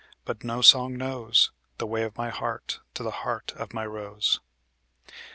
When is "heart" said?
2.31-2.79, 3.21-3.51